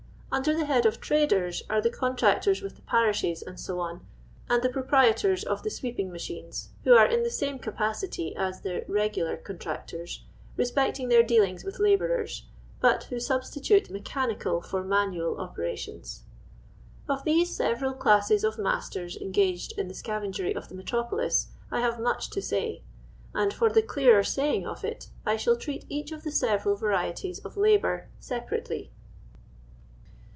[0.33, 3.73] Under the head of "Traders" are the con tractors with the parishes, &c.,
[4.49, 8.85] and the proprietors of the sweeping machines, who are in the same capacity as the
[8.87, 10.21] "regular contract* rs"
[10.55, 12.45] respecting their dealings with labourers,
[12.79, 16.23] but who substitute mechanical for manual operations.
[17.09, 21.99] Of these several classes of masters engaged in the scavengery ot' the metropolis I have
[21.99, 22.83] much to i say,
[23.33, 26.77] and, for the clearer Sitying of it, I shall treat I each of the several
[26.77, 28.93] varieties of labour separately.